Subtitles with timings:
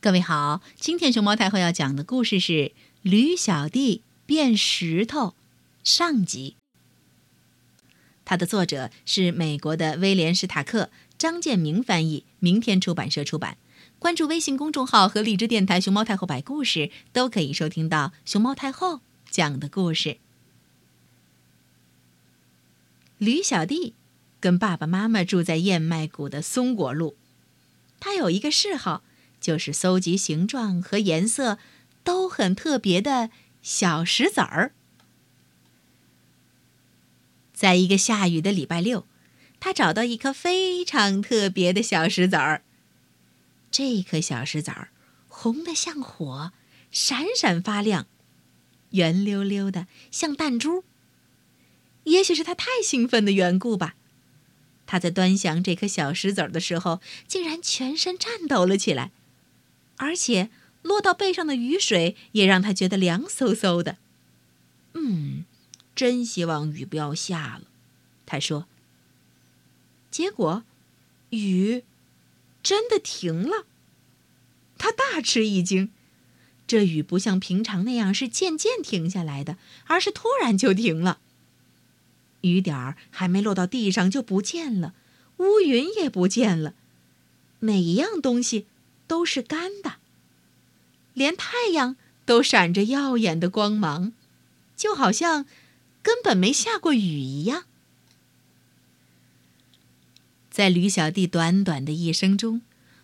[0.00, 2.52] 各位好，今天熊猫太后要讲的故事是
[3.02, 5.30] 《驴小弟变石头》
[5.82, 6.54] 上集。
[8.24, 13.56] 它的作者是美国的威廉·史塔克，张建明翻译，明天出版社出版。
[13.98, 20.18] 关注微信公众号和荔枝电台“熊猫太后摆故事”，都可以收听到熊猫太后讲的故事。
[23.18, 23.94] 驴小弟
[24.38, 27.16] 跟爸爸妈妈住在燕麦谷的松果路，
[27.98, 29.02] 他有一个嗜好。
[29.40, 31.58] 就是搜集形状和颜色
[32.02, 33.30] 都很特别的
[33.62, 34.72] 小石子儿。
[37.52, 39.06] 在一个下雨的礼拜六，
[39.58, 42.62] 他找到一颗非常特别的小石子儿。
[43.70, 44.88] 这颗小石子儿
[45.28, 46.52] 红的像火，
[46.90, 48.06] 闪闪发亮，
[48.90, 50.84] 圆溜溜的像弹珠。
[52.04, 53.94] 也许是他太兴奋的缘故吧，
[54.86, 59.10] 他在端详这颗小石子儿的时候，竟然全身颤抖了起来。
[59.98, 60.50] 而且
[60.82, 63.98] 落到背上的雨水也让他觉得凉飕飕的。
[64.94, 65.44] 嗯，
[65.94, 67.68] 真希望雨不要下了，
[68.26, 68.66] 他说。
[70.10, 70.64] 结果，
[71.30, 71.84] 雨
[72.62, 73.66] 真的停了。
[74.78, 75.90] 他大吃一惊，
[76.66, 81.18] 这雨不像平常那样是渐渐停下来的，而是突然就停了。
[82.40, 84.94] 雨点儿还没落到地上就不见了，
[85.38, 86.74] 乌云也不见了，
[87.58, 88.66] 每一样东西。
[89.08, 89.96] 都是干的，
[91.14, 94.12] 连太阳都闪着耀眼的光芒，
[94.76, 95.46] 就好像
[96.02, 97.64] 根本没下过雨一样。
[100.50, 102.62] 在驴小弟短短的一生中，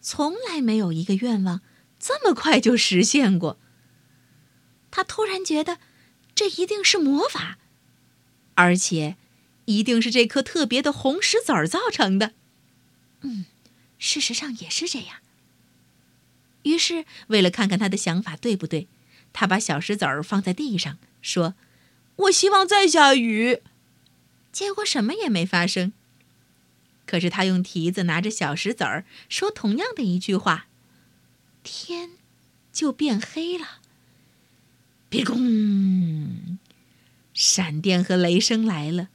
[0.00, 1.62] 从来没有一个愿望
[1.98, 3.58] 这么快就实现过。
[4.90, 5.78] 他突然觉得，
[6.34, 7.58] 这一定是魔法，
[8.54, 9.16] 而且
[9.66, 12.34] 一定是这颗特别的红石子儿造成的。
[13.22, 13.46] 嗯，
[13.98, 15.18] 事实上也是这样。
[16.66, 18.88] 于是，为了看看他的想法对不对，
[19.32, 21.54] 他把小石子儿放在地上，说
[22.26, 23.60] ：“我希望再下雨。”
[24.50, 25.92] 结果什么也没发生。
[27.06, 30.66] 可是他用蹄子拿着小石子儿，说同样的一句话，
[31.62, 32.10] 天
[32.72, 33.78] 就变黑了。
[35.08, 36.58] 别公，
[37.32, 39.10] 闪电和雷声来了，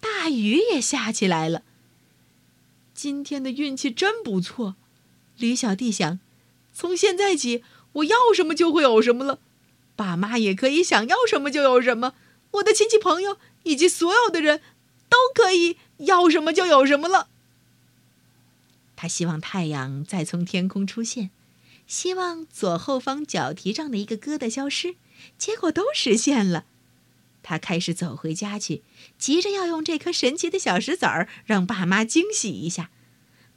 [0.00, 1.62] 大雨也下起来了。
[3.04, 4.76] 今天的运气真不错，
[5.36, 6.18] 驴小弟想。
[6.72, 9.40] 从现在起，我要什么就会有什么了。
[9.94, 12.14] 爸妈也可以想要什么就有什么，
[12.52, 14.62] 我的亲戚朋友以及所有的人
[15.10, 17.28] 都可以要什么就有什么了。
[18.96, 21.28] 他希望太阳再从天空出现，
[21.86, 24.94] 希望左后方脚蹄上的一个疙瘩消失，
[25.36, 26.64] 结果都实现了。
[27.42, 28.80] 他开始走回家去，
[29.18, 32.88] 急着要用这颗神奇的小石子儿让爸妈惊喜一下。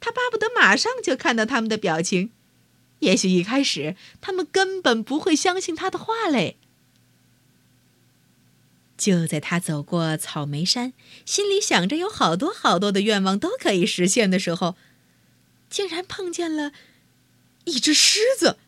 [0.00, 2.30] 他巴不得马上就看到他们的表情。
[3.00, 6.56] 也许一开始他们根本不会相信他的话嘞。
[8.96, 10.92] 就在他走过草莓山，
[11.24, 14.76] 心里想着有好多好多的愿望都可以实现的时候，
[15.70, 16.72] 竟然碰见了
[17.64, 18.58] 一只狮子。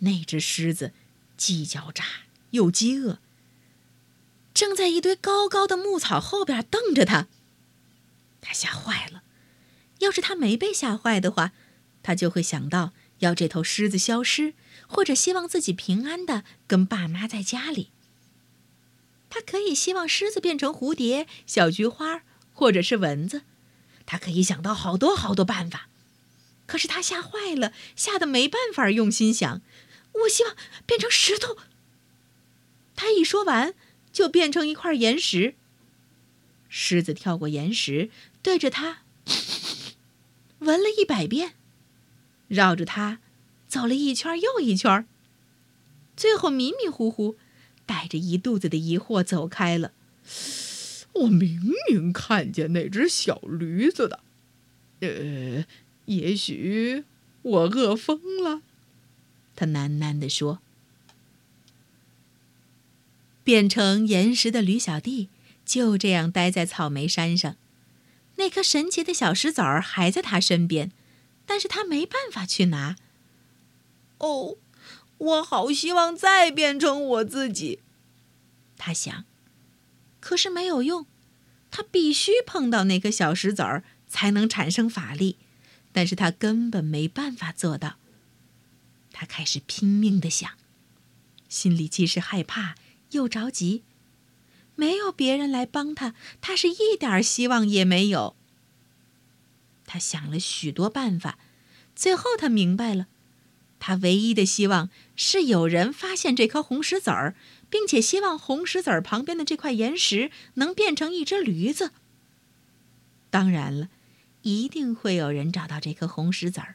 [0.00, 0.92] 那只狮子
[1.36, 2.04] 既狡诈。
[2.52, 3.18] 又饥饿，
[4.52, 7.26] 正在一堆高高的牧草后边瞪着他。
[10.02, 11.52] 要是他没被吓坏的话，
[12.02, 14.54] 他就会想到要这头狮子消失，
[14.86, 17.90] 或者希望自己平安的跟爸妈在家里。
[19.30, 23.42] 他可以希望狮子变成蝴蝶、小菊花，或者是蚊子。
[24.04, 25.88] 他可以想到好多好多办法。
[26.66, 29.62] 可是他吓坏了，吓得没办法用心想。
[30.22, 31.56] 我希望变成石头。
[32.96, 33.74] 他一说完，
[34.12, 35.54] 就变成一块岩石。
[36.68, 38.10] 狮子跳过岩石，
[38.42, 39.01] 对着他
[40.62, 41.52] 闻了一百遍，
[42.48, 43.18] 绕着它
[43.68, 45.06] 走了一圈又一圈，
[46.16, 47.36] 最后迷迷糊糊，
[47.84, 49.92] 带着一肚子的疑惑走开了。
[51.14, 54.20] 我明明看见那只小驴子的，
[55.00, 55.66] 呃，
[56.06, 57.04] 也许
[57.42, 58.62] 我饿疯了。
[59.54, 60.60] 他喃喃地说。
[63.44, 65.28] 变成岩石的驴小弟
[65.66, 67.56] 就这样待在草莓山上，
[68.42, 70.90] 那颗神奇的小石子儿还在他身边，
[71.46, 72.96] 但是他没办法去拿。
[74.18, 74.56] 哦，
[75.16, 77.78] 我好希望再变成我自己，
[78.76, 79.24] 他想。
[80.18, 81.06] 可是没有用，
[81.70, 85.36] 他必须碰到那颗小石子儿才能产生法力，
[85.92, 87.94] 但是他根本没办法做到。
[89.12, 90.50] 他开始拼命的想，
[91.48, 92.74] 心里既是害怕。
[93.12, 93.84] 又着急，
[94.82, 98.34] 没有别人来帮他，他是一点希望也没有。
[99.86, 101.38] 他想了许多办法，
[101.94, 103.06] 最后他明白了，
[103.78, 107.36] 他唯一的希望是有人发现这颗红石子儿，
[107.70, 111.92] 并且希望红石子儿旁边的这块岩石能变成一只驴子。
[113.30, 113.88] 当然了，
[114.42, 116.74] 一定会有人找到这颗红石子儿，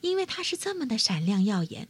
[0.00, 1.86] 因为它是这么的闪亮耀眼。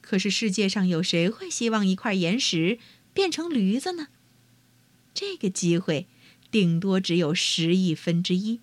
[0.00, 2.78] 可是世界上有谁会希望一块岩石
[3.12, 4.08] 变成驴子呢？
[5.20, 6.06] 这个机会
[6.48, 8.60] 顶多只有十亿分之一。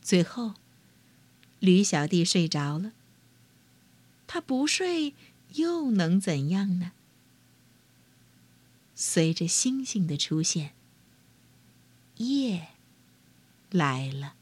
[0.00, 0.54] 最后，
[1.58, 2.92] 驴小弟睡着了。
[4.28, 5.14] 他不睡
[5.54, 6.92] 又能怎样呢？
[8.94, 10.70] 随着星星的出现，
[12.18, 12.68] 夜
[13.72, 14.34] 来了。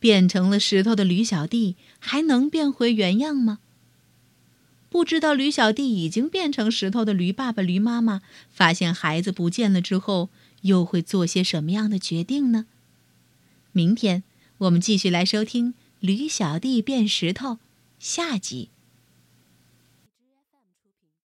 [0.00, 3.58] 变成了石头的驴小弟还能变回原样吗？
[4.90, 10.30] 不知道驴小弟已经变成石头的驴爸爸、驴妈妈，发现孩子不见了之后。
[10.62, 12.66] 又会做些什么样的决定呢？
[13.70, 14.24] 明天
[14.58, 17.50] 我们继续来收听《驴小弟变石头》
[18.00, 18.70] 下集。